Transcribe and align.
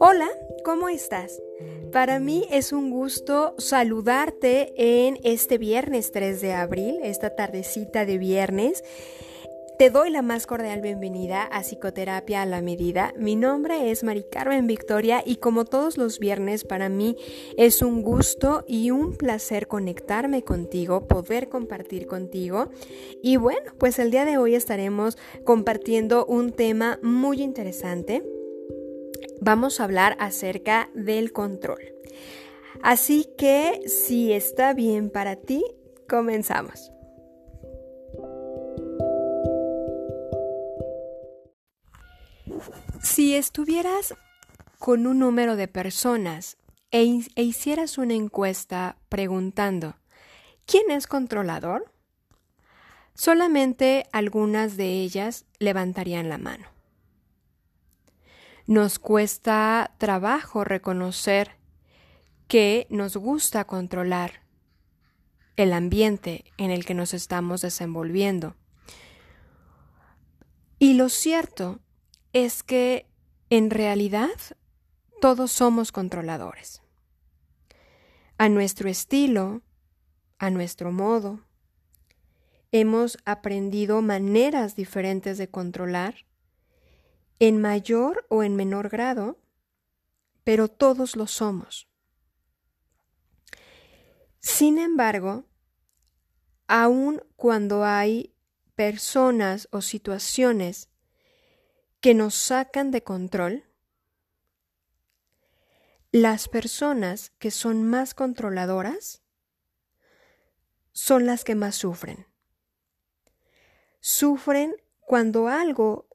Hola, 0.00 0.28
¿cómo 0.64 0.88
estás? 0.88 1.42
Para 1.90 2.20
mí 2.20 2.46
es 2.52 2.72
un 2.72 2.88
gusto 2.88 3.56
saludarte 3.58 4.72
en 4.76 5.18
este 5.24 5.58
viernes 5.58 6.12
3 6.12 6.40
de 6.40 6.52
abril, 6.52 7.00
esta 7.02 7.34
tardecita 7.34 8.06
de 8.06 8.16
viernes. 8.16 8.84
Te 9.76 9.90
doy 9.90 10.10
la 10.10 10.22
más 10.22 10.46
cordial 10.46 10.82
bienvenida 10.82 11.42
a 11.42 11.64
Psicoterapia 11.64 12.42
a 12.42 12.46
la 12.46 12.62
Medida. 12.62 13.12
Mi 13.16 13.34
nombre 13.34 13.90
es 13.90 14.04
Mari 14.04 14.24
Carmen 14.30 14.68
Victoria 14.68 15.20
y 15.26 15.36
como 15.36 15.64
todos 15.64 15.96
los 15.96 16.20
viernes 16.20 16.62
para 16.62 16.88
mí 16.88 17.16
es 17.56 17.82
un 17.82 18.02
gusto 18.02 18.64
y 18.68 18.92
un 18.92 19.16
placer 19.16 19.66
conectarme 19.66 20.44
contigo, 20.44 21.08
poder 21.08 21.48
compartir 21.48 22.06
contigo. 22.06 22.70
Y 23.20 23.36
bueno, 23.36 23.72
pues 23.78 23.98
el 23.98 24.12
día 24.12 24.24
de 24.24 24.38
hoy 24.38 24.54
estaremos 24.54 25.18
compartiendo 25.44 26.24
un 26.24 26.52
tema 26.52 27.00
muy 27.02 27.42
interesante. 27.42 28.37
Vamos 29.40 29.80
a 29.80 29.84
hablar 29.84 30.16
acerca 30.20 30.90
del 30.94 31.32
control. 31.32 31.80
Así 32.82 33.28
que 33.36 33.82
si 33.86 34.32
está 34.32 34.74
bien 34.74 35.10
para 35.10 35.36
ti, 35.36 35.64
comenzamos. 36.08 36.92
Si 43.02 43.34
estuvieras 43.34 44.14
con 44.78 45.06
un 45.06 45.18
número 45.18 45.56
de 45.56 45.68
personas 45.68 46.56
e, 46.90 47.20
e, 47.34 47.42
hicieras 47.42 47.98
una 47.98 48.14
encuesta 48.14 48.96
preguntando 49.08 49.96
¿quién 50.66 50.90
es 50.90 51.06
controlador? 51.06 51.90
Solamente 53.14 54.06
algunas 54.12 54.76
de 54.76 55.00
ellas 55.00 55.44
levantarían 55.58 56.28
la 56.28 56.38
mano. 56.38 56.77
Nos 58.68 58.98
cuesta 58.98 59.94
trabajo 59.96 60.62
reconocer 60.62 61.56
que 62.48 62.86
nos 62.90 63.16
gusta 63.16 63.64
controlar 63.64 64.42
el 65.56 65.72
ambiente 65.72 66.44
en 66.58 66.70
el 66.70 66.84
que 66.84 66.92
nos 66.92 67.14
estamos 67.14 67.62
desenvolviendo. 67.62 68.56
Y 70.78 70.92
lo 70.92 71.08
cierto 71.08 71.80
es 72.34 72.62
que 72.62 73.06
en 73.48 73.70
realidad 73.70 74.28
todos 75.22 75.50
somos 75.50 75.90
controladores. 75.90 76.82
A 78.36 78.50
nuestro 78.50 78.90
estilo, 78.90 79.62
a 80.38 80.50
nuestro 80.50 80.92
modo, 80.92 81.40
hemos 82.70 83.16
aprendido 83.24 84.02
maneras 84.02 84.76
diferentes 84.76 85.38
de 85.38 85.48
controlar, 85.48 86.27
en 87.38 87.60
mayor 87.60 88.26
o 88.28 88.42
en 88.42 88.56
menor 88.56 88.88
grado, 88.88 89.38
pero 90.44 90.68
todos 90.68 91.16
lo 91.16 91.26
somos. 91.26 91.88
Sin 94.40 94.78
embargo, 94.78 95.44
aun 96.66 97.22
cuando 97.36 97.84
hay 97.84 98.34
personas 98.74 99.68
o 99.72 99.80
situaciones 99.82 100.88
que 102.00 102.14
nos 102.14 102.34
sacan 102.34 102.90
de 102.90 103.02
control, 103.02 103.64
las 106.10 106.48
personas 106.48 107.30
que 107.38 107.50
son 107.50 107.82
más 107.82 108.14
controladoras 108.14 109.22
son 110.92 111.26
las 111.26 111.44
que 111.44 111.54
más 111.54 111.76
sufren. 111.76 112.26
Sufren 114.00 114.74
cuando 115.00 115.48
algo 115.48 116.07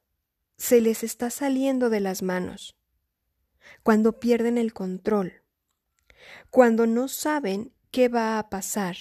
se 0.64 0.80
les 0.80 1.04
está 1.04 1.30
saliendo 1.30 1.90
de 1.90 2.00
las 2.00 2.22
manos, 2.22 2.78
cuando 3.84 4.22
pierden 4.22 4.58
el 4.58 4.72
control, 4.72 5.44
cuando 6.52 6.88
no 6.88 7.10
saben 7.10 7.74
qué 7.92 8.08
va 8.08 8.40
a 8.40 8.50
pasar, 8.50 8.96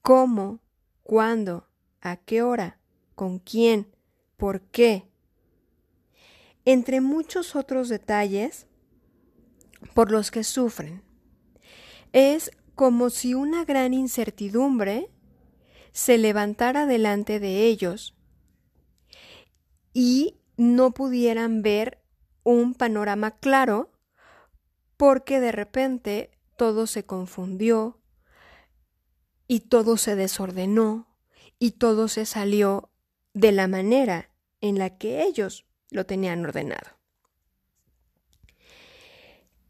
cómo, 0.00 0.62
cuándo, 1.02 1.68
a 2.00 2.16
qué 2.16 2.40
hora, 2.40 2.80
con 3.14 3.40
quién, 3.40 3.94
por 4.38 4.62
qué 4.62 5.06
entre 6.64 7.02
muchos 7.02 7.54
otros 7.54 7.90
detalles 7.90 8.66
por 9.92 10.10
los 10.10 10.30
que 10.30 10.44
sufren. 10.44 11.02
Es 12.14 12.50
como 12.74 13.10
si 13.10 13.34
una 13.34 13.66
gran 13.66 13.92
incertidumbre 13.92 15.10
se 15.92 16.16
levantara 16.16 16.86
delante 16.86 17.38
de 17.38 17.66
ellos 17.66 18.15
y 19.98 20.36
no 20.58 20.92
pudieran 20.92 21.62
ver 21.62 22.02
un 22.44 22.74
panorama 22.74 23.38
claro 23.38 23.90
porque 24.98 25.40
de 25.40 25.52
repente 25.52 26.38
todo 26.58 26.86
se 26.86 27.06
confundió 27.06 27.98
y 29.48 29.60
todo 29.60 29.96
se 29.96 30.14
desordenó 30.14 31.16
y 31.58 31.70
todo 31.70 32.08
se 32.08 32.26
salió 32.26 32.90
de 33.32 33.52
la 33.52 33.68
manera 33.68 34.28
en 34.60 34.78
la 34.78 34.98
que 34.98 35.22
ellos 35.22 35.64
lo 35.88 36.04
tenían 36.04 36.44
ordenado. 36.44 36.90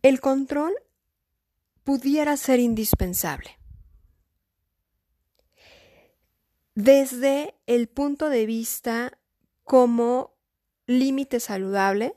El 0.03 0.19
control 0.19 0.75
pudiera 1.85 2.37
ser 2.37 2.59
indispensable. 2.59 3.61
Desde 6.75 7.55
el 7.67 7.87
punto 7.89 8.29
de 8.29 8.45
vista 8.45 9.21
como 9.67 10.39
límite 10.87 11.41
saludable, 11.41 12.15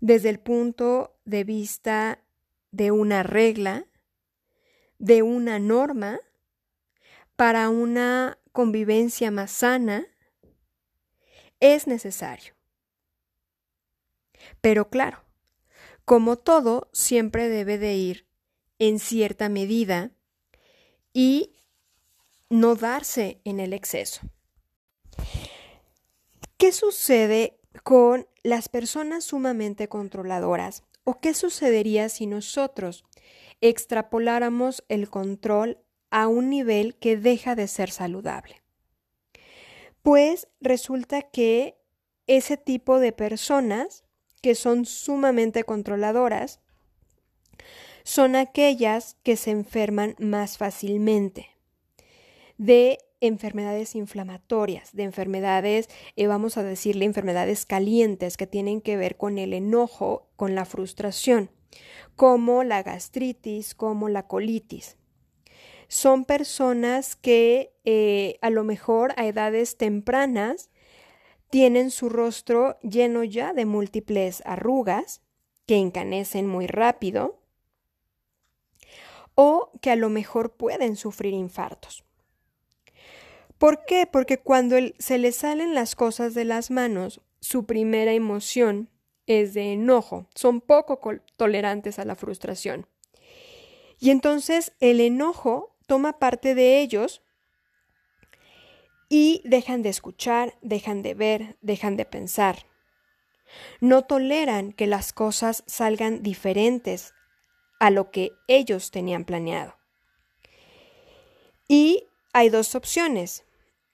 desde 0.00 0.30
el 0.30 0.38
punto 0.38 1.18
de 1.24 1.42
vista 1.42 2.22
de 2.70 2.92
una 2.92 3.24
regla, 3.24 3.88
de 4.98 5.22
una 5.22 5.58
norma, 5.58 6.20
para 7.34 7.68
una 7.68 8.38
convivencia 8.52 9.32
más 9.32 9.50
sana, 9.50 10.06
es 11.58 11.88
necesario. 11.88 12.54
Pero 14.60 14.90
claro, 14.90 15.24
como 16.04 16.36
todo, 16.36 16.90
siempre 16.92 17.48
debe 17.48 17.76
de 17.76 17.94
ir 17.96 18.28
en 18.78 19.00
cierta 19.00 19.48
medida 19.48 20.12
y 21.12 21.56
no 22.50 22.76
darse 22.76 23.40
en 23.44 23.58
el 23.58 23.72
exceso. 23.72 24.20
¿Qué 26.64 26.72
sucede 26.72 27.58
con 27.82 28.26
las 28.42 28.70
personas 28.70 29.24
sumamente 29.24 29.86
controladoras? 29.86 30.82
¿O 31.04 31.20
qué 31.20 31.34
sucedería 31.34 32.08
si 32.08 32.24
nosotros 32.24 33.04
extrapoláramos 33.60 34.82
el 34.88 35.10
control 35.10 35.76
a 36.08 36.26
un 36.26 36.48
nivel 36.48 36.96
que 36.96 37.18
deja 37.18 37.54
de 37.54 37.68
ser 37.68 37.90
saludable? 37.90 38.62
Pues 40.00 40.48
resulta 40.62 41.20
que 41.20 41.76
ese 42.26 42.56
tipo 42.56 42.98
de 42.98 43.12
personas 43.12 44.04
que 44.40 44.54
son 44.54 44.86
sumamente 44.86 45.64
controladoras 45.64 46.60
son 48.04 48.36
aquellas 48.36 49.18
que 49.22 49.36
se 49.36 49.50
enferman 49.50 50.16
más 50.18 50.56
fácilmente 50.56 51.50
de 52.56 53.00
enfermedades 53.26 53.94
inflamatorias, 53.94 54.92
de 54.92 55.04
enfermedades, 55.04 55.88
eh, 56.16 56.26
vamos 56.26 56.56
a 56.56 56.62
decirle, 56.62 57.04
enfermedades 57.04 57.66
calientes 57.66 58.36
que 58.36 58.46
tienen 58.46 58.80
que 58.80 58.96
ver 58.96 59.16
con 59.16 59.38
el 59.38 59.52
enojo, 59.52 60.28
con 60.36 60.54
la 60.54 60.64
frustración, 60.64 61.50
como 62.16 62.64
la 62.64 62.82
gastritis, 62.82 63.74
como 63.74 64.08
la 64.08 64.26
colitis. 64.26 64.96
Son 65.88 66.24
personas 66.24 67.16
que 67.16 67.74
eh, 67.84 68.38
a 68.40 68.50
lo 68.50 68.64
mejor 68.64 69.12
a 69.16 69.26
edades 69.26 69.76
tempranas 69.76 70.70
tienen 71.50 71.90
su 71.90 72.08
rostro 72.08 72.78
lleno 72.80 73.22
ya 73.22 73.52
de 73.52 73.64
múltiples 73.64 74.42
arrugas 74.44 75.22
que 75.66 75.76
encanecen 75.76 76.46
muy 76.46 76.66
rápido 76.66 77.40
o 79.34 79.70
que 79.80 79.90
a 79.90 79.96
lo 79.96 80.10
mejor 80.10 80.56
pueden 80.56 80.96
sufrir 80.96 81.32
infartos. 81.32 82.04
¿Por 83.64 83.86
qué? 83.86 84.06
Porque 84.06 84.36
cuando 84.36 84.76
se 84.98 85.16
les 85.16 85.36
salen 85.36 85.74
las 85.74 85.96
cosas 85.96 86.34
de 86.34 86.44
las 86.44 86.70
manos, 86.70 87.22
su 87.40 87.64
primera 87.64 88.12
emoción 88.12 88.90
es 89.26 89.54
de 89.54 89.72
enojo, 89.72 90.28
son 90.34 90.60
poco 90.60 91.00
tolerantes 91.38 91.98
a 91.98 92.04
la 92.04 92.14
frustración. 92.14 92.86
Y 93.98 94.10
entonces 94.10 94.74
el 94.80 95.00
enojo 95.00 95.78
toma 95.86 96.18
parte 96.18 96.54
de 96.54 96.82
ellos 96.82 97.22
y 99.08 99.40
dejan 99.46 99.80
de 99.80 99.88
escuchar, 99.88 100.58
dejan 100.60 101.00
de 101.00 101.14
ver, 101.14 101.56
dejan 101.62 101.96
de 101.96 102.04
pensar. 102.04 102.66
No 103.80 104.02
toleran 104.02 104.74
que 104.74 104.86
las 104.86 105.14
cosas 105.14 105.64
salgan 105.66 106.22
diferentes 106.22 107.14
a 107.80 107.88
lo 107.88 108.10
que 108.10 108.32
ellos 108.46 108.90
tenían 108.90 109.24
planeado. 109.24 109.74
Y 111.66 112.08
hay 112.34 112.50
dos 112.50 112.74
opciones, 112.74 113.46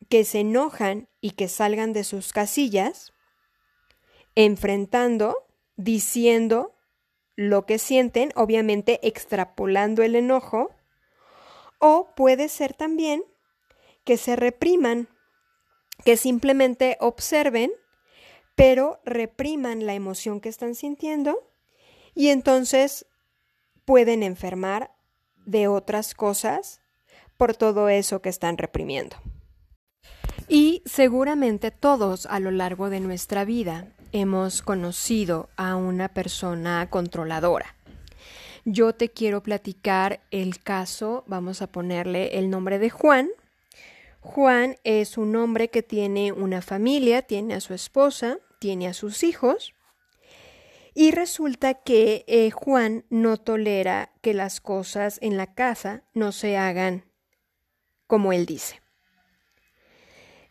que 0.08 0.24
se 0.24 0.40
enojan 0.40 1.08
y 1.20 1.32
que 1.32 1.48
salgan 1.48 1.92
de 1.92 2.04
sus 2.04 2.32
casillas, 2.32 3.12
enfrentando 4.34 5.46
diciendo 5.76 6.74
lo 7.36 7.64
que 7.66 7.78
sienten, 7.78 8.32
obviamente 8.34 9.06
extrapolando 9.06 10.02
el 10.02 10.14
enojo, 10.14 10.70
o 11.78 12.14
puede 12.14 12.48
ser 12.48 12.74
también 12.74 13.24
que 14.04 14.16
se 14.16 14.36
repriman, 14.36 15.08
que 16.04 16.16
simplemente 16.16 16.96
observen, 17.00 17.72
pero 18.54 19.00
repriman 19.04 19.86
la 19.86 19.94
emoción 19.94 20.40
que 20.40 20.50
están 20.50 20.74
sintiendo 20.74 21.50
y 22.14 22.28
entonces 22.28 23.06
pueden 23.84 24.22
enfermar 24.22 24.94
de 25.46 25.68
otras 25.68 26.14
cosas 26.14 26.82
por 27.36 27.56
todo 27.56 27.88
eso 27.88 28.20
que 28.20 28.28
están 28.28 28.58
reprimiendo. 28.58 29.16
Seguramente 30.86 31.70
todos 31.70 32.26
a 32.26 32.40
lo 32.40 32.50
largo 32.50 32.88
de 32.88 33.00
nuestra 33.00 33.44
vida 33.44 33.88
hemos 34.12 34.62
conocido 34.62 35.50
a 35.56 35.76
una 35.76 36.08
persona 36.08 36.88
controladora. 36.88 37.76
Yo 38.64 38.94
te 38.94 39.10
quiero 39.10 39.42
platicar 39.42 40.20
el 40.30 40.58
caso, 40.62 41.24
vamos 41.26 41.60
a 41.60 41.66
ponerle 41.66 42.38
el 42.38 42.48
nombre 42.50 42.78
de 42.78 42.88
Juan. 42.88 43.28
Juan 44.20 44.76
es 44.84 45.18
un 45.18 45.36
hombre 45.36 45.68
que 45.68 45.82
tiene 45.82 46.32
una 46.32 46.62
familia, 46.62 47.22
tiene 47.22 47.54
a 47.54 47.60
su 47.60 47.74
esposa, 47.74 48.38
tiene 48.58 48.88
a 48.88 48.94
sus 48.94 49.22
hijos, 49.22 49.74
y 50.94 51.12
resulta 51.12 51.74
que 51.74 52.24
eh, 52.26 52.50
Juan 52.50 53.04
no 53.10 53.36
tolera 53.36 54.12
que 54.22 54.34
las 54.34 54.60
cosas 54.60 55.18
en 55.22 55.36
la 55.36 55.54
casa 55.54 56.02
no 56.14 56.32
se 56.32 56.56
hagan 56.56 57.04
como 58.06 58.32
él 58.32 58.44
dice. 58.44 58.79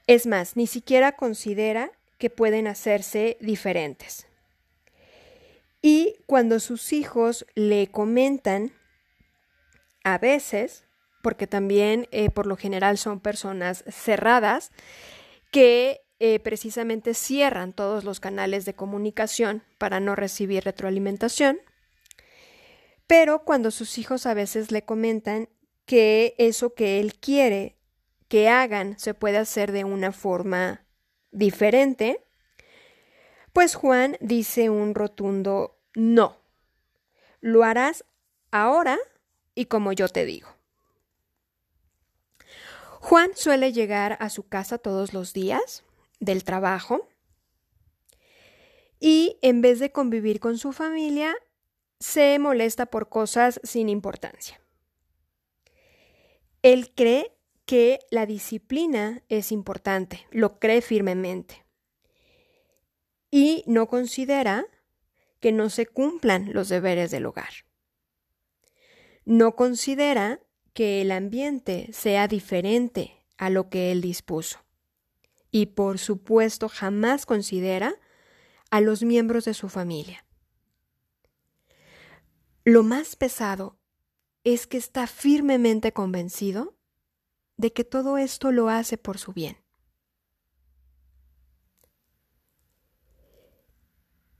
Es 0.09 0.25
más, 0.25 0.55
ni 0.55 0.65
siquiera 0.65 1.11
considera 1.11 1.91
que 2.17 2.31
pueden 2.31 2.65
hacerse 2.65 3.37
diferentes. 3.41 4.25
Y 5.83 6.15
cuando 6.25 6.59
sus 6.59 6.93
hijos 6.93 7.45
le 7.53 7.91
comentan, 7.91 8.73
a 10.03 10.17
veces, 10.17 10.83
porque 11.21 11.45
también 11.45 12.07
eh, 12.09 12.31
por 12.31 12.47
lo 12.47 12.57
general 12.57 12.97
son 12.97 13.19
personas 13.19 13.83
cerradas, 13.87 14.71
que 15.51 16.01
eh, 16.17 16.39
precisamente 16.39 17.13
cierran 17.13 17.71
todos 17.71 18.03
los 18.03 18.19
canales 18.19 18.65
de 18.65 18.73
comunicación 18.73 19.61
para 19.77 19.99
no 19.99 20.15
recibir 20.15 20.63
retroalimentación. 20.63 21.59
Pero 23.05 23.45
cuando 23.45 23.69
sus 23.69 23.99
hijos 23.99 24.25
a 24.25 24.33
veces 24.33 24.71
le 24.71 24.81
comentan 24.81 25.49
que 25.85 26.33
eso 26.39 26.73
que 26.73 26.99
él 26.99 27.13
quiere 27.13 27.78
que 28.29 28.47
hagan 28.47 28.97
se 28.97 29.13
puede 29.13 29.37
hacer 29.37 29.73
de 29.73 29.83
una 29.83 30.13
forma 30.13 30.85
diferente, 31.31 32.23
pues 33.51 33.75
Juan 33.75 34.17
dice 34.21 34.69
un 34.69 34.95
rotundo 34.95 35.77
no. 35.95 36.37
Lo 37.41 37.63
harás 37.63 38.05
ahora 38.51 38.97
y 39.55 39.65
como 39.65 39.91
yo 39.91 40.07
te 40.07 40.25
digo. 40.25 40.47
Juan 43.01 43.31
suele 43.35 43.73
llegar 43.73 44.17
a 44.19 44.29
su 44.29 44.47
casa 44.47 44.77
todos 44.77 45.13
los 45.13 45.33
días 45.33 45.83
del 46.19 46.43
trabajo 46.43 47.09
y 48.99 49.37
en 49.41 49.61
vez 49.61 49.79
de 49.79 49.91
convivir 49.91 50.39
con 50.39 50.57
su 50.57 50.73
familia, 50.73 51.35
se 51.99 52.37
molesta 52.39 52.85
por 52.85 53.09
cosas 53.09 53.59
sin 53.63 53.89
importancia. 53.89 54.59
Él 56.61 56.91
cree 56.93 57.38
que 57.69 57.99
la 58.09 58.25
disciplina 58.25 59.21
es 59.29 59.51
importante, 59.51 60.25
lo 60.31 60.57
cree 60.57 60.81
firmemente 60.81 61.67
y 63.29 63.63
no 63.67 63.87
considera 63.87 64.65
que 65.39 65.51
no 65.51 65.69
se 65.69 65.85
cumplan 65.85 66.51
los 66.51 66.67
deberes 66.69 67.11
del 67.11 67.27
hogar. 67.27 67.51
No 69.23 69.55
considera 69.55 70.39
que 70.73 71.01
el 71.01 71.11
ambiente 71.11 71.89
sea 71.93 72.27
diferente 72.27 73.23
a 73.37 73.51
lo 73.51 73.69
que 73.69 73.91
él 73.91 74.01
dispuso 74.01 74.65
y 75.51 75.67
por 75.67 75.99
supuesto 75.99 76.69
jamás 76.69 77.27
considera 77.27 77.93
a 78.71 78.81
los 78.81 79.03
miembros 79.03 79.45
de 79.45 79.53
su 79.53 79.69
familia. 79.69 80.25
Lo 82.63 82.81
más 82.81 83.15
pesado 83.15 83.77
es 84.43 84.65
que 84.65 84.77
está 84.77 85.05
firmemente 85.05 85.93
convencido 85.93 86.78
de 87.59 87.73
que 87.73 87.83
todo 87.83 88.17
esto 88.17 88.53
lo 88.53 88.69
hace 88.69 88.97
por 88.97 89.17
su 89.17 89.33
bien. 89.33 89.57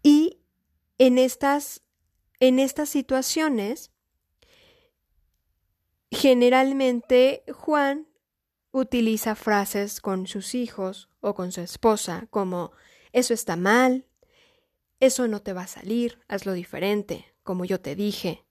Y 0.01 0.39
en 0.97 1.17
estas, 1.17 1.83
en 2.39 2.59
estas 2.59 2.87
situaciones, 2.87 3.91
generalmente 6.09 7.43
Juan 7.51 8.07
utiliza 8.71 9.35
frases 9.35 9.99
con 9.99 10.25
sus 10.25 10.55
hijos 10.55 11.09
o 11.19 11.35
con 11.35 11.51
su 11.51 11.59
esposa 11.59 12.25
como 12.29 12.71
eso 13.11 13.33
está 13.33 13.57
mal, 13.57 14.07
eso 15.01 15.27
no 15.27 15.41
te 15.41 15.51
va 15.51 15.63
a 15.63 15.67
salir, 15.67 16.21
hazlo 16.29 16.53
diferente, 16.53 17.25
como 17.43 17.65
yo 17.65 17.81
te 17.81 17.95
dije. 17.95 18.45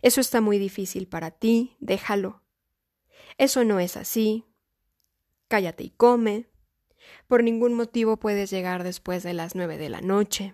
Eso 0.00 0.20
está 0.20 0.40
muy 0.40 0.58
difícil 0.58 1.08
para 1.08 1.32
ti, 1.32 1.76
déjalo. 1.80 2.44
Eso 3.40 3.64
no 3.64 3.80
es 3.80 3.96
así. 3.96 4.44
Cállate 5.48 5.82
y 5.82 5.88
come. 5.88 6.50
Por 7.26 7.42
ningún 7.42 7.72
motivo 7.72 8.18
puedes 8.18 8.50
llegar 8.50 8.84
después 8.84 9.22
de 9.22 9.32
las 9.32 9.54
nueve 9.54 9.78
de 9.78 9.88
la 9.88 10.02
noche. 10.02 10.52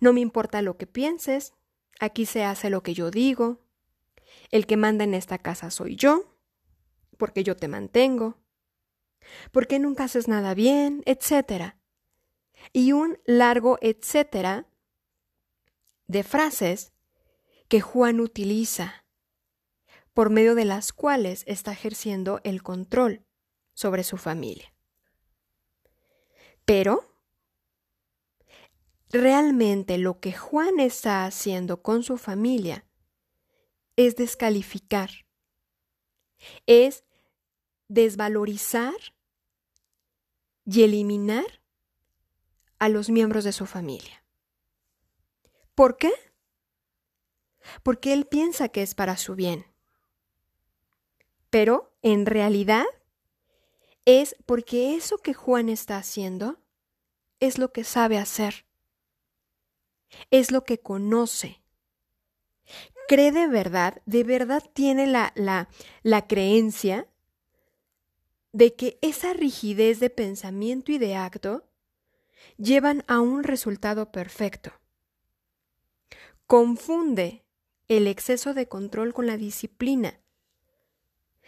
No 0.00 0.14
me 0.14 0.20
importa 0.20 0.62
lo 0.62 0.78
que 0.78 0.86
pienses, 0.86 1.52
aquí 2.00 2.24
se 2.24 2.44
hace 2.44 2.70
lo 2.70 2.82
que 2.82 2.94
yo 2.94 3.10
digo. 3.10 3.60
El 4.50 4.66
que 4.66 4.78
manda 4.78 5.04
en 5.04 5.12
esta 5.12 5.36
casa 5.36 5.70
soy 5.70 5.96
yo 5.96 6.38
porque 7.18 7.44
yo 7.44 7.56
te 7.56 7.68
mantengo, 7.68 8.38
porque 9.52 9.78
nunca 9.78 10.04
haces 10.04 10.28
nada 10.28 10.54
bien, 10.54 11.02
etcétera. 11.04 11.78
Y 12.72 12.92
un 12.92 13.18
largo 13.26 13.76
etcétera 13.82 14.66
de 16.06 16.22
frases 16.22 16.94
que 17.68 17.82
Juan 17.82 18.20
utiliza, 18.20 19.05
por 20.16 20.30
medio 20.30 20.54
de 20.54 20.64
las 20.64 20.94
cuales 20.94 21.44
está 21.46 21.72
ejerciendo 21.72 22.40
el 22.42 22.62
control 22.62 23.26
sobre 23.74 24.02
su 24.02 24.16
familia. 24.16 24.72
Pero, 26.64 27.04
realmente 29.10 29.98
lo 29.98 30.18
que 30.18 30.32
Juan 30.32 30.80
está 30.80 31.26
haciendo 31.26 31.82
con 31.82 32.02
su 32.02 32.16
familia 32.16 32.86
es 33.96 34.16
descalificar, 34.16 35.10
es 36.64 37.04
desvalorizar 37.88 38.96
y 40.64 40.82
eliminar 40.82 41.60
a 42.78 42.88
los 42.88 43.10
miembros 43.10 43.44
de 43.44 43.52
su 43.52 43.66
familia. 43.66 44.24
¿Por 45.74 45.98
qué? 45.98 46.14
Porque 47.82 48.14
él 48.14 48.26
piensa 48.26 48.70
que 48.70 48.80
es 48.80 48.94
para 48.94 49.18
su 49.18 49.34
bien. 49.34 49.75
Pero, 51.58 51.90
en 52.02 52.26
realidad, 52.26 52.84
es 54.04 54.36
porque 54.44 54.94
eso 54.94 55.16
que 55.16 55.32
Juan 55.32 55.70
está 55.70 55.96
haciendo 55.96 56.60
es 57.40 57.56
lo 57.56 57.72
que 57.72 57.82
sabe 57.82 58.18
hacer. 58.18 58.66
Es 60.30 60.50
lo 60.50 60.64
que 60.64 60.80
conoce. 60.80 61.62
Cree 63.08 63.32
de 63.32 63.46
verdad, 63.46 64.02
de 64.04 64.22
verdad 64.22 64.64
tiene 64.74 65.06
la, 65.06 65.32
la, 65.34 65.70
la 66.02 66.26
creencia 66.26 67.08
de 68.52 68.74
que 68.74 68.98
esa 69.00 69.32
rigidez 69.32 69.98
de 69.98 70.10
pensamiento 70.10 70.92
y 70.92 70.98
de 70.98 71.16
acto 71.16 71.66
llevan 72.58 73.02
a 73.06 73.20
un 73.20 73.44
resultado 73.44 74.12
perfecto. 74.12 74.72
Confunde 76.46 77.46
el 77.88 78.08
exceso 78.08 78.52
de 78.52 78.68
control 78.68 79.14
con 79.14 79.26
la 79.26 79.38
disciplina. 79.38 80.20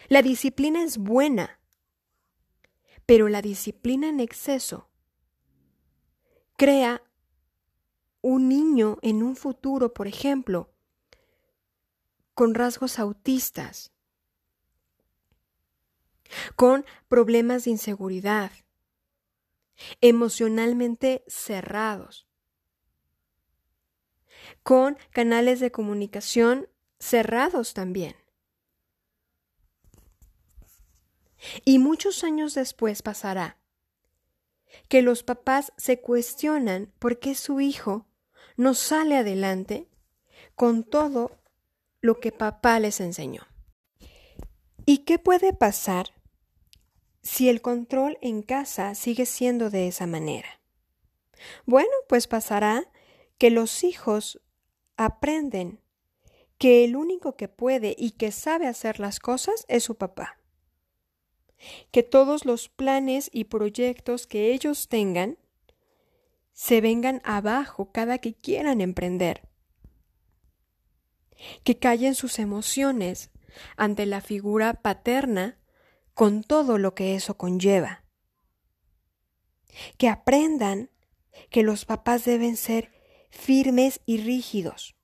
La 0.06 0.22
disciplina 0.22 0.82
es 0.82 0.96
buena, 0.96 1.58
pero 3.04 3.28
la 3.28 3.42
disciplina 3.42 4.08
en 4.08 4.20
exceso 4.20 4.88
crea 6.56 7.02
un 8.20 8.48
niño 8.48 8.98
en 9.02 9.22
un 9.22 9.36
futuro, 9.36 9.92
por 9.92 10.06
ejemplo, 10.06 10.70
con 12.34 12.54
rasgos 12.54 12.98
autistas, 12.98 13.92
con 16.56 16.84
problemas 17.08 17.64
de 17.64 17.70
inseguridad, 17.70 18.52
emocionalmente 20.00 21.24
cerrados, 21.26 22.26
con 24.62 24.98
canales 25.10 25.60
de 25.60 25.70
comunicación 25.70 26.68
cerrados 26.98 27.74
también. 27.74 28.16
Y 31.64 31.78
muchos 31.78 32.24
años 32.24 32.54
después 32.54 33.02
pasará 33.02 33.58
que 34.88 35.02
los 35.02 35.22
papás 35.22 35.72
se 35.76 36.00
cuestionan 36.00 36.92
por 36.98 37.18
qué 37.18 37.34
su 37.34 37.60
hijo 37.60 38.06
no 38.56 38.74
sale 38.74 39.16
adelante 39.16 39.88
con 40.54 40.84
todo 40.84 41.38
lo 42.00 42.20
que 42.20 42.32
papá 42.32 42.78
les 42.80 43.00
enseñó. 43.00 43.46
¿Y 44.84 44.98
qué 44.98 45.18
puede 45.18 45.52
pasar 45.52 46.10
si 47.22 47.48
el 47.48 47.60
control 47.60 48.18
en 48.20 48.42
casa 48.42 48.94
sigue 48.94 49.26
siendo 49.26 49.70
de 49.70 49.88
esa 49.88 50.06
manera? 50.06 50.60
Bueno, 51.66 51.92
pues 52.08 52.26
pasará 52.26 52.90
que 53.36 53.50
los 53.50 53.84
hijos 53.84 54.40
aprenden 54.96 55.80
que 56.58 56.84
el 56.84 56.96
único 56.96 57.36
que 57.36 57.48
puede 57.48 57.94
y 57.96 58.12
que 58.12 58.32
sabe 58.32 58.66
hacer 58.66 58.98
las 58.98 59.20
cosas 59.20 59.64
es 59.68 59.84
su 59.84 59.96
papá. 59.96 60.37
Que 61.90 62.02
todos 62.02 62.44
los 62.44 62.68
planes 62.68 63.30
y 63.32 63.44
proyectos 63.44 64.26
que 64.26 64.52
ellos 64.52 64.88
tengan 64.88 65.38
se 66.52 66.80
vengan 66.80 67.20
abajo 67.24 67.92
cada 67.92 68.18
que 68.18 68.34
quieran 68.34 68.80
emprender. 68.80 69.48
Que 71.62 71.78
callen 71.78 72.14
sus 72.14 72.38
emociones 72.38 73.30
ante 73.76 74.06
la 74.06 74.20
figura 74.20 74.74
paterna 74.74 75.58
con 76.14 76.42
todo 76.42 76.78
lo 76.78 76.94
que 76.96 77.14
eso 77.14 77.36
conlleva. 77.36 78.04
Que 79.98 80.08
aprendan 80.08 80.90
que 81.50 81.62
los 81.62 81.84
papás 81.84 82.24
deben 82.24 82.56
ser 82.56 82.90
firmes 83.30 84.00
y 84.04 84.18
rígidos. 84.18 84.96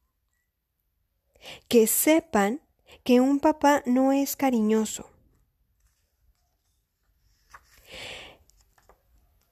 Que 1.68 1.86
sepan 1.86 2.62
que 3.04 3.20
un 3.20 3.38
papá 3.38 3.82
no 3.86 4.12
es 4.12 4.34
cariñoso. 4.34 5.13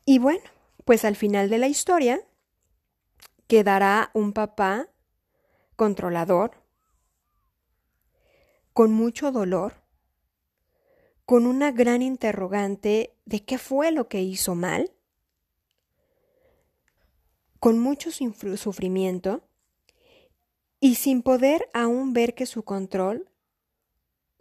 Y 0.05 0.19
bueno, 0.19 0.43
pues 0.85 1.05
al 1.05 1.17
final 1.17 1.49
de 1.49 1.59
la 1.59 1.69
historia 1.69 2.21
quedará 3.47 4.11
un 4.15 4.33
papá 4.33 4.89
controlador, 5.77 6.63
con 8.73 8.93
mucho 8.93 9.31
dolor, 9.31 9.83
con 11.25 11.47
una 11.47 11.71
gran 11.71 12.03
interrogante 12.03 13.15
de 13.25 13.45
qué 13.45 13.59
fue 13.59 13.93
lo 13.93 14.09
que 14.09 14.23
hizo 14.23 14.55
mal, 14.55 14.93
con 17.61 17.79
mucho 17.79 18.11
sufrimiento 18.11 19.49
y 20.81 20.97
sin 20.97 21.23
poder 21.23 21.69
aún 21.73 22.13
ver 22.13 22.35
que 22.35 22.47
su 22.47 22.65
control 22.65 23.31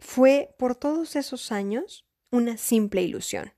fue 0.00 0.56
por 0.58 0.74
todos 0.74 1.14
esos 1.14 1.52
años 1.52 2.04
una 2.32 2.56
simple 2.56 3.02
ilusión. 3.02 3.52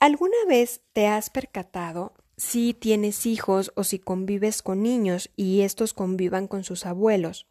¿Alguna 0.00 0.46
vez 0.48 0.80
te 0.94 1.06
has 1.06 1.28
percatado 1.28 2.14
si 2.38 2.72
tienes 2.72 3.26
hijos 3.26 3.70
o 3.76 3.84
si 3.84 3.98
convives 3.98 4.62
con 4.62 4.82
niños 4.82 5.30
y 5.36 5.60
estos 5.60 5.92
convivan 5.92 6.48
con 6.48 6.64
sus 6.64 6.86
abuelos? 6.86 7.46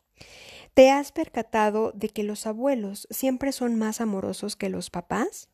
¿Te 0.74 0.90
has 0.90 1.12
percatado 1.12 1.92
de 1.92 2.10
que 2.10 2.24
los 2.24 2.48
abuelos 2.48 3.08
siempre 3.12 3.52
son 3.52 3.76
más 3.76 4.02
amorosos 4.02 4.56
que 4.56 4.70
los 4.70 4.90
papás? 4.90 5.50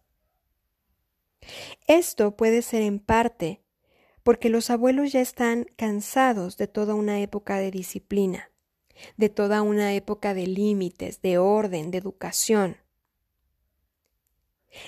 Esto 1.86 2.38
puede 2.38 2.62
ser 2.62 2.82
en 2.82 3.00
parte 3.00 3.62
porque 4.24 4.48
los 4.48 4.70
abuelos 4.70 5.12
ya 5.12 5.20
están 5.20 5.66
cansados 5.75 6.56
de 6.56 6.70
toda 6.70 6.94
una 6.94 7.20
época 7.20 7.58
de 7.58 7.72
disciplina, 7.72 8.52
de 9.18 9.28
toda 9.28 9.64
una 9.64 9.94
época 9.96 10.34
de 10.34 10.48
límites, 10.48 11.22
de 11.22 11.40
orden, 11.40 11.92
de 11.92 11.98
educación. 11.98 12.78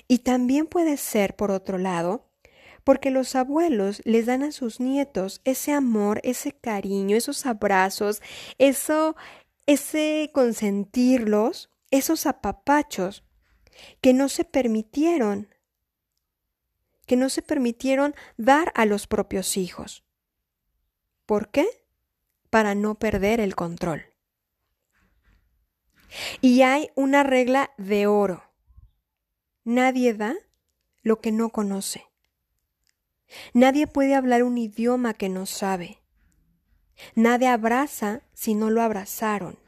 Y 0.08 0.20
también 0.20 0.68
puede 0.68 0.98
ser, 0.98 1.36
por 1.36 1.52
otro 1.52 1.78
lado, 1.78 2.28
porque 2.84 3.12
los 3.12 3.36
abuelos 3.36 4.02
les 4.06 4.26
dan 4.26 4.44
a 4.44 4.52
sus 4.52 4.80
nietos 4.80 5.42
ese 5.44 5.74
amor, 5.74 6.22
ese 6.24 6.54
cariño, 6.54 7.18
esos 7.18 7.46
abrazos, 7.46 8.22
eso, 8.58 9.18
ese 9.66 10.32
consentirlos, 10.34 11.70
esos 11.92 12.26
apapachos 12.26 13.24
que 14.00 14.14
no 14.14 14.30
se 14.30 14.46
permitieron, 14.46 15.54
que 17.06 17.18
no 17.18 17.30
se 17.30 17.42
permitieron 17.42 18.16
dar 18.38 18.72
a 18.76 18.86
los 18.86 19.08
propios 19.08 19.58
hijos. 19.58 20.06
¿Por 21.26 21.50
qué? 21.50 21.68
Para 22.50 22.74
no 22.74 22.96
perder 22.96 23.42
el 23.42 23.56
control. 23.56 24.06
Y 26.40 26.62
hay 26.62 26.90
una 26.96 27.24
regla 27.24 27.72
de 27.78 28.08
oro. 28.08 28.47
Nadie 29.70 30.14
da 30.14 30.34
lo 31.04 31.20
que 31.20 31.34
no 31.34 31.50
conoce. 31.50 32.06
Nadie 33.54 33.86
puede 33.86 34.16
hablar 34.16 34.44
un 34.44 34.58
idioma 34.58 35.14
que 35.14 35.28
no 35.28 35.46
sabe. 35.46 36.00
Nadie 37.16 37.50
abraza 37.50 38.22
si 38.32 38.56
no 38.56 38.70
lo 38.70 38.82
abrazaron. 38.82 39.60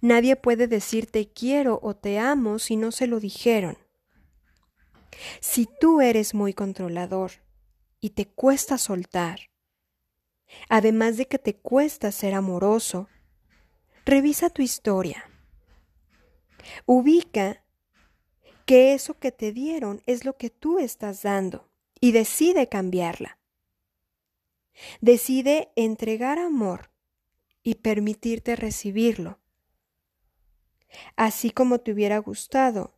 Nadie 0.00 0.36
puede 0.36 0.68
decir 0.68 1.10
te 1.10 1.32
quiero 1.32 1.80
o 1.82 1.96
te 1.96 2.20
amo 2.20 2.60
si 2.60 2.76
no 2.76 2.92
se 2.92 3.08
lo 3.08 3.18
dijeron. 3.18 3.76
Si 5.40 5.66
tú 5.80 6.00
eres 6.00 6.32
muy 6.32 6.54
controlador 6.54 7.32
y 8.00 8.10
te 8.10 8.26
cuesta 8.26 8.78
soltar, 8.78 9.50
además 10.68 11.16
de 11.16 11.26
que 11.26 11.40
te 11.40 11.56
cuesta 11.56 12.12
ser 12.12 12.34
amoroso, 12.34 13.08
revisa 14.04 14.48
tu 14.48 14.62
historia. 14.62 15.28
Ubica 16.86 17.64
que 18.70 18.94
eso 18.94 19.18
que 19.18 19.32
te 19.32 19.50
dieron 19.50 20.00
es 20.06 20.24
lo 20.24 20.36
que 20.36 20.48
tú 20.48 20.78
estás 20.78 21.22
dando 21.22 21.68
y 21.98 22.12
decide 22.12 22.68
cambiarla. 22.68 23.36
Decide 25.00 25.72
entregar 25.74 26.38
amor 26.38 26.92
y 27.64 27.74
permitirte 27.74 28.54
recibirlo, 28.54 29.40
así 31.16 31.50
como 31.50 31.80
te 31.80 31.90
hubiera 31.90 32.18
gustado 32.18 32.94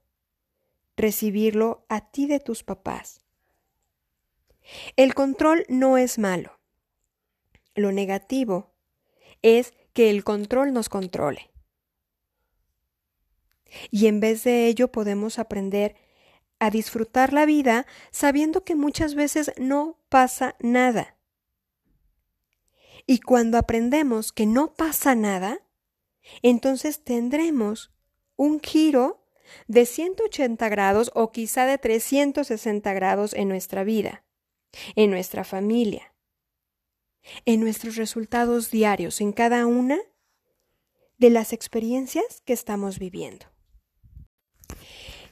recibirlo 0.95 1.87
a 1.89 2.11
ti 2.11 2.27
de 2.27 2.39
tus 2.39 2.63
papás. 2.65 3.23
El 4.97 5.15
control 5.15 5.65
no 5.71 5.97
es 5.97 6.19
malo. 6.19 6.61
Lo 7.75 7.93
negativo 7.93 8.75
es 9.41 9.73
que 9.95 10.11
el 10.11 10.23
control 10.23 10.75
nos 10.75 10.91
controle. 10.91 11.52
Y 13.91 14.07
en 14.07 14.21
vez 14.21 14.45
de 14.45 14.67
ello 14.67 14.93
podemos 14.93 15.39
aprender 15.39 15.97
a 16.59 16.71
disfrutar 16.71 17.33
la 17.33 17.47
vida 17.47 17.87
sabiendo 18.11 18.65
que 18.65 18.75
muchas 18.75 19.15
veces 19.15 19.53
no 19.59 19.99
pasa 20.09 20.55
nada. 20.61 21.17
Y 23.07 23.19
cuando 23.19 23.59
aprendemos 23.59 24.33
que 24.33 24.47
no 24.47 24.75
pasa 24.75 25.15
nada, 25.15 25.61
entonces 26.43 27.03
tendremos 27.03 27.91
un 28.37 28.61
giro 28.61 29.27
de 29.67 29.87
180 29.87 30.69
grados 30.69 31.11
o 31.15 31.33
quizá 31.33 31.67
de 31.67 31.79
360 31.79 32.93
grados 32.93 33.35
en 33.35 33.49
nuestra 33.49 33.85
vida, 33.85 34.25
en 34.95 35.11
nuestra 35.11 35.45
familia, 35.45 36.15
en 37.45 37.61
nuestros 37.61 37.97
resultados 37.97 38.71
diarios, 38.71 39.21
en 39.21 39.33
cada 39.33 39.67
una 39.67 39.99
de 41.19 41.31
las 41.31 41.53
experiencias 41.53 42.43
que 42.45 42.53
estamos 42.53 42.99
viviendo. 42.99 43.52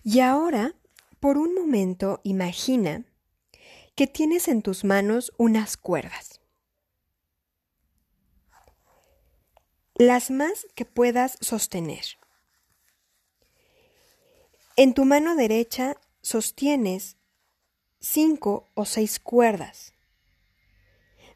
Y 0.03 0.21
ahora, 0.21 0.75
por 1.21 1.37
un 1.37 1.55
momento, 1.55 2.21
imagina 2.25 3.05
que 3.95 4.07
tienes 4.07 4.49
en 4.49 4.63
tus 4.63 4.85
manos 4.85 5.33
unas 5.37 5.77
cuerdas. 5.77 6.41
Las 9.95 10.31
más 10.31 10.67
que 10.75 10.87
puedas 10.87 11.37
sostener. 11.43 12.05
En 14.77 14.95
tu 14.95 15.05
mano 15.05 15.37
derecha 15.37 15.97
sostienes 16.23 17.19
cinco 17.99 18.71
o 18.75 18.87
seis 18.87 19.21
cuerdas 19.21 19.93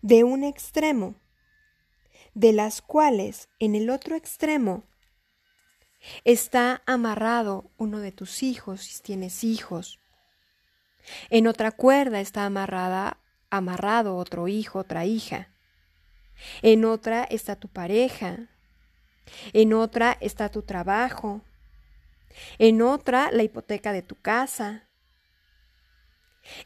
de 0.01 0.25
un 0.25 0.45
extremo, 0.45 1.17
de 2.33 2.55
las 2.55 2.81
cuales 2.81 3.49
en 3.59 3.75
el 3.75 3.91
otro 3.91 4.17
extremo 4.17 4.85
Está 6.25 6.83
amarrado 6.87 7.71
uno 7.77 8.01
de 8.01 8.13
tus 8.13 8.43
hijos 8.43 8.83
si 8.83 9.03
tienes 9.03 9.45
hijos. 9.45 10.01
En 11.31 11.47
otra 11.47 11.71
cuerda 11.71 12.21
está 12.21 12.47
amarrada, 12.47 13.19
amarrado 13.51 14.17
otro 14.17 14.49
hijo, 14.49 14.79
otra 14.81 15.05
hija. 15.05 15.51
En 16.63 16.85
otra 16.85 17.25
está 17.25 17.57
tu 17.57 17.69
pareja. 17.69 18.49
En 19.53 19.73
otra 19.73 20.17
está 20.21 20.51
tu 20.51 20.63
trabajo. 20.63 21.43
En 22.59 22.83
otra 22.83 23.31
la 23.33 23.43
hipoteca 23.43 23.93
de 23.93 24.03
tu 24.03 24.17
casa. 24.17 24.89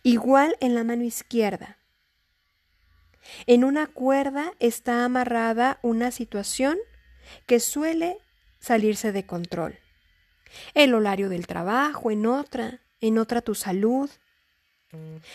Igual 0.02 0.56
en 0.60 0.74
la 0.74 0.84
mano 0.84 1.04
izquierda. 1.04 1.78
En 3.46 3.64
una 3.64 3.86
cuerda 3.86 4.52
está 4.58 5.04
amarrada 5.04 5.78
una 5.82 6.10
situación 6.10 6.78
que 7.46 7.60
suele 7.60 8.18
salirse 8.58 9.12
de 9.12 9.26
control. 9.26 9.78
El 10.74 10.94
horario 10.94 11.28
del 11.28 11.46
trabajo, 11.46 12.10
en 12.10 12.26
otra, 12.26 12.80
en 13.00 13.18
otra 13.18 13.42
tu 13.42 13.54
salud, 13.54 14.10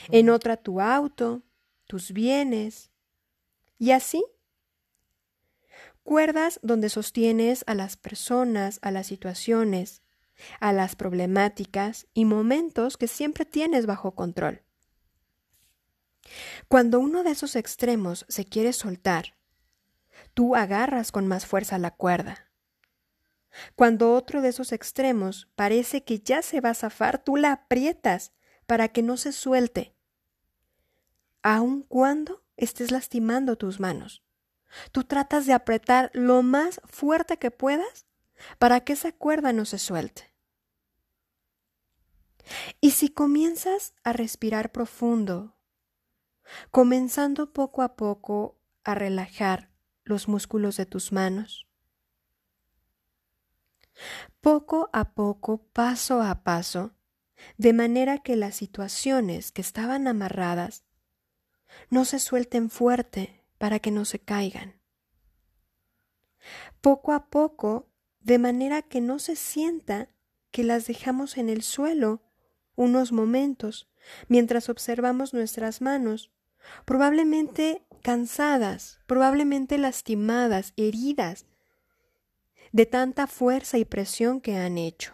en 0.09 0.29
otra 0.29 0.57
tu 0.57 0.81
auto, 0.81 1.43
tus 1.87 2.11
bienes, 2.11 2.89
Y 3.77 3.91
así, 3.91 4.23
cuerdas 6.03 6.59
donde 6.63 6.89
sostienes 6.89 7.63
a 7.67 7.75
las 7.75 7.97
personas, 7.97 8.79
a 8.81 8.91
las 8.91 9.07
situaciones, 9.07 10.01
a 10.59 10.71
las 10.71 10.95
problemáticas 10.95 12.07
y 12.13 12.25
momentos 12.25 12.97
que 12.97 13.07
siempre 13.07 13.45
tienes 13.45 13.85
bajo 13.85 14.15
control. 14.15 14.63
Cuando 16.67 16.99
uno 16.99 17.23
de 17.23 17.31
esos 17.31 17.55
extremos 17.55 18.25
se 18.29 18.45
quiere 18.45 18.73
soltar, 18.73 19.35
tú 20.33 20.55
agarras 20.55 21.11
con 21.11 21.27
más 21.27 21.45
fuerza 21.45 21.77
la 21.77 21.91
cuerda. 21.91 22.52
Cuando 23.75 24.13
otro 24.13 24.41
de 24.41 24.49
esos 24.49 24.71
extremos 24.71 25.47
parece 25.55 26.03
que 26.03 26.19
ya 26.19 26.41
se 26.41 26.61
va 26.61 26.71
a 26.71 26.75
zafar, 26.75 27.23
tú 27.23 27.37
la 27.37 27.51
aprietas 27.51 28.33
para 28.65 28.87
que 28.89 29.03
no 29.03 29.17
se 29.17 29.31
suelte, 29.31 29.95
aun 31.41 31.83
cuando 31.83 32.43
estés 32.57 32.91
lastimando 32.91 33.57
tus 33.57 33.79
manos. 33.79 34.23
Tú 34.91 35.03
tratas 35.03 35.45
de 35.45 35.53
apretar 35.53 36.09
lo 36.13 36.41
más 36.41 36.81
fuerte 36.85 37.37
que 37.37 37.51
puedas 37.51 38.07
para 38.57 38.79
que 38.81 38.93
esa 38.93 39.11
cuerda 39.11 39.53
no 39.53 39.65
se 39.65 39.77
suelte. 39.77 40.33
Y 42.81 42.91
si 42.91 43.09
comienzas 43.09 43.93
a 44.03 44.13
respirar 44.13 44.71
profundo, 44.71 45.57
comenzando 46.71 47.53
poco 47.53 47.81
a 47.81 47.95
poco 47.95 48.59
a 48.83 48.95
relajar 48.95 49.69
los 50.03 50.27
músculos 50.27 50.75
de 50.75 50.85
tus 50.85 51.11
manos, 51.11 51.62
poco 54.41 54.89
a 54.93 55.13
poco, 55.13 55.65
paso 55.73 56.21
a 56.21 56.43
paso, 56.43 56.93
de 57.57 57.73
manera 57.73 58.19
que 58.19 58.35
las 58.35 58.55
situaciones 58.55 59.51
que 59.51 59.61
estaban 59.61 60.07
amarradas 60.07 60.83
no 61.89 62.05
se 62.05 62.19
suelten 62.19 62.69
fuerte 62.69 63.43
para 63.57 63.79
que 63.79 63.91
no 63.91 64.05
se 64.05 64.19
caigan. 64.19 64.79
Poco 66.81 67.13
a 67.13 67.29
poco, 67.29 67.89
de 68.19 68.37
manera 68.37 68.81
que 68.81 69.01
no 69.01 69.19
se 69.19 69.35
sienta 69.35 70.09
que 70.51 70.63
las 70.63 70.85
dejamos 70.85 71.37
en 71.37 71.49
el 71.49 71.63
suelo 71.63 72.21
unos 72.75 73.11
momentos 73.11 73.89
mientras 74.27 74.69
observamos 74.69 75.33
nuestras 75.33 75.81
manos, 75.81 76.31
probablemente 76.85 77.85
cansadas, 78.01 78.99
probablemente 79.07 79.77
lastimadas, 79.77 80.73
heridas, 80.75 81.45
de 82.73 82.87
tanta 82.87 83.27
fuerza 83.27 83.77
y 83.77 83.85
presión 83.85 84.41
que 84.41 84.57
han 84.57 84.77
hecho. 84.79 85.13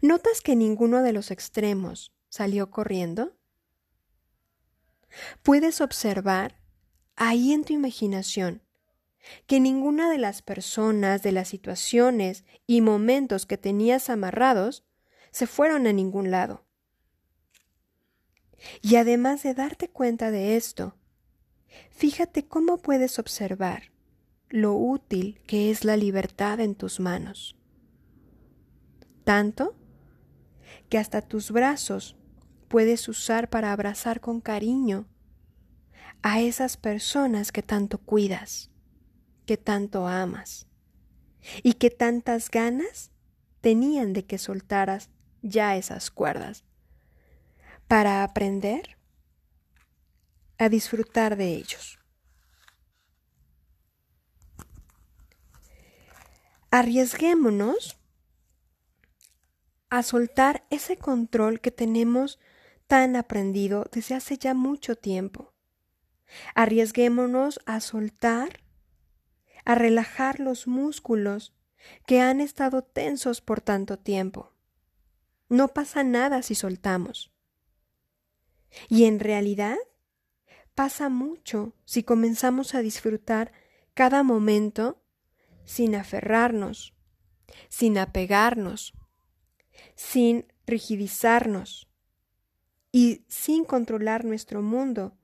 ¿Notas 0.00 0.40
que 0.40 0.56
ninguno 0.56 1.02
de 1.02 1.12
los 1.12 1.30
extremos 1.30 2.10
salió 2.30 2.70
corriendo? 2.70 3.36
Puedes 5.42 5.82
observar 5.82 6.58
ahí 7.16 7.52
en 7.52 7.64
tu 7.64 7.74
imaginación 7.74 8.62
que 9.46 9.60
ninguna 9.60 10.10
de 10.10 10.18
las 10.18 10.40
personas, 10.40 11.22
de 11.22 11.32
las 11.32 11.48
situaciones 11.48 12.44
y 12.66 12.80
momentos 12.80 13.44
que 13.44 13.58
tenías 13.58 14.08
amarrados 14.08 14.84
se 15.32 15.46
fueron 15.46 15.86
a 15.86 15.92
ningún 15.92 16.30
lado. 16.30 16.64
Y 18.80 18.96
además 18.96 19.42
de 19.42 19.52
darte 19.52 19.88
cuenta 19.88 20.30
de 20.30 20.56
esto, 20.56 20.96
Fíjate 21.90 22.46
cómo 22.46 22.78
puedes 22.78 23.18
observar 23.18 23.92
lo 24.48 24.74
útil 24.74 25.40
que 25.46 25.70
es 25.70 25.84
la 25.84 25.96
libertad 25.96 26.60
en 26.60 26.74
tus 26.74 27.00
manos. 27.00 27.56
Tanto 29.24 29.74
que 30.88 30.98
hasta 30.98 31.22
tus 31.22 31.50
brazos 31.50 32.16
puedes 32.68 33.08
usar 33.08 33.50
para 33.50 33.72
abrazar 33.72 34.20
con 34.20 34.40
cariño 34.40 35.06
a 36.22 36.40
esas 36.40 36.76
personas 36.76 37.52
que 37.52 37.62
tanto 37.62 37.98
cuidas, 37.98 38.70
que 39.46 39.56
tanto 39.56 40.06
amas 40.06 40.66
y 41.62 41.74
que 41.74 41.90
tantas 41.90 42.50
ganas 42.50 43.10
tenían 43.60 44.12
de 44.12 44.24
que 44.24 44.38
soltaras 44.38 45.10
ya 45.42 45.76
esas 45.76 46.10
cuerdas 46.10 46.64
para 47.88 48.24
aprender 48.24 48.96
a 50.58 50.68
disfrutar 50.68 51.36
de 51.36 51.54
ellos. 51.54 51.98
Arriesguémonos 56.70 57.96
a 59.88 60.02
soltar 60.02 60.66
ese 60.70 60.96
control 60.96 61.60
que 61.60 61.70
tenemos 61.70 62.38
tan 62.86 63.16
aprendido 63.16 63.86
desde 63.92 64.14
hace 64.14 64.36
ya 64.36 64.54
mucho 64.54 64.96
tiempo. 64.96 65.54
Arriesguémonos 66.54 67.60
a 67.66 67.80
soltar, 67.80 68.60
a 69.64 69.74
relajar 69.74 70.40
los 70.40 70.66
músculos 70.66 71.54
que 72.06 72.20
han 72.20 72.40
estado 72.40 72.82
tensos 72.82 73.40
por 73.40 73.60
tanto 73.60 73.98
tiempo. 73.98 74.52
No 75.48 75.68
pasa 75.68 76.02
nada 76.02 76.42
si 76.42 76.54
soltamos. 76.54 77.32
Y 78.88 79.04
en 79.04 79.20
realidad 79.20 79.76
pasa 80.76 81.08
mucho 81.08 81.72
si 81.86 82.04
comenzamos 82.04 82.74
a 82.74 82.82
disfrutar 82.82 83.50
cada 83.94 84.22
momento 84.22 85.02
sin 85.64 85.96
aferrarnos, 85.96 86.94
sin 87.68 87.98
apegarnos, 87.98 88.92
sin 89.94 90.46
rigidizarnos 90.66 91.88
y 92.92 93.24
sin 93.26 93.64
controlar 93.64 94.24
nuestro 94.24 94.60
mundo 94.62 95.16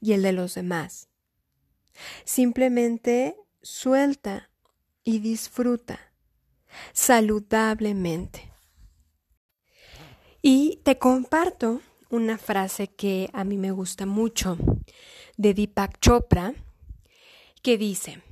y 0.00 0.12
el 0.12 0.22
de 0.22 0.32
los 0.32 0.54
demás. 0.54 1.08
Simplemente 2.24 3.36
suelta 3.60 4.50
y 5.02 5.18
disfruta 5.18 6.12
saludablemente. 6.92 8.52
Y 10.42 10.80
te 10.84 10.96
comparto 10.98 11.80
una 12.12 12.36
frase 12.36 12.88
que 12.88 13.30
a 13.32 13.42
mí 13.42 13.56
me 13.56 13.70
gusta 13.70 14.04
mucho 14.04 14.58
de 15.38 15.54
Deepak 15.54 15.98
Chopra 15.98 16.52
que 17.62 17.78
dice, 17.78 18.22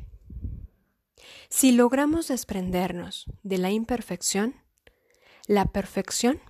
si 1.48 1.72
logramos 1.72 2.28
desprendernos 2.28 3.24
de 3.42 3.56
la 3.56 3.70
imperfección, 3.70 4.54
la 5.46 5.64
perfección 5.64 6.40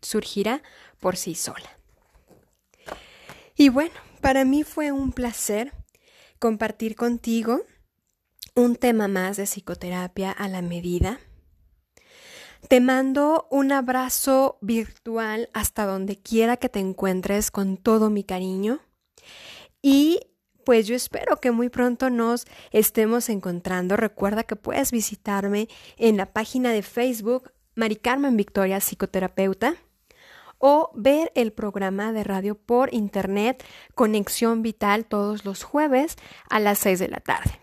surgirá 0.00 0.62
por 0.98 1.16
sí 1.16 1.36
sola. 1.36 1.78
Y 3.54 3.68
bueno, 3.68 3.94
para 4.20 4.44
mí 4.44 4.64
fue 4.64 4.90
un 4.90 5.12
placer 5.12 5.72
compartir 6.40 6.96
contigo 6.96 7.60
un 8.56 8.74
tema 8.74 9.06
más 9.06 9.36
de 9.36 9.46
psicoterapia 9.46 10.32
a 10.32 10.48
la 10.48 10.62
medida 10.62 11.20
te 12.68 12.80
mando 12.80 13.46
un 13.50 13.72
abrazo 13.72 14.58
virtual 14.60 15.48
hasta 15.52 15.84
donde 15.84 16.16
quiera 16.16 16.56
que 16.56 16.68
te 16.68 16.78
encuentres 16.78 17.50
con 17.50 17.76
todo 17.76 18.10
mi 18.10 18.24
cariño 18.24 18.80
y 19.82 20.20
pues 20.64 20.86
yo 20.86 20.94
espero 20.94 21.38
que 21.38 21.50
muy 21.50 21.68
pronto 21.68 22.08
nos 22.08 22.46
estemos 22.70 23.28
encontrando. 23.28 23.96
Recuerda 23.96 24.44
que 24.44 24.56
puedes 24.56 24.92
visitarme 24.92 25.68
en 25.96 26.16
la 26.16 26.32
página 26.32 26.70
de 26.70 26.82
Facebook 26.82 27.52
Mari 27.74 27.96
Carmen 27.96 28.36
Victoria 28.36 28.80
Psicoterapeuta 28.80 29.74
o 30.58 30.92
ver 30.94 31.32
el 31.34 31.52
programa 31.52 32.12
de 32.12 32.22
radio 32.22 32.54
por 32.54 32.94
internet 32.94 33.64
Conexión 33.96 34.62
Vital 34.62 35.06
todos 35.06 35.44
los 35.44 35.64
jueves 35.64 36.16
a 36.48 36.60
las 36.60 36.78
6 36.78 37.00
de 37.00 37.08
la 37.08 37.18
tarde. 37.18 37.58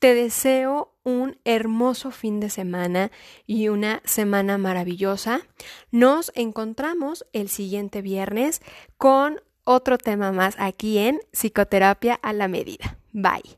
Te 0.00 0.14
deseo 0.14 0.94
un 1.02 1.38
hermoso 1.44 2.10
fin 2.10 2.38
de 2.38 2.50
semana 2.50 3.10
y 3.46 3.68
una 3.68 4.00
semana 4.04 4.58
maravillosa. 4.58 5.40
Nos 5.90 6.30
encontramos 6.34 7.26
el 7.32 7.48
siguiente 7.48 8.00
viernes 8.02 8.62
con 8.96 9.40
otro 9.64 9.98
tema 9.98 10.32
más 10.32 10.54
aquí 10.58 10.98
en 10.98 11.20
Psicoterapia 11.32 12.14
a 12.14 12.32
la 12.32 12.48
Medida. 12.48 12.98
Bye. 13.12 13.57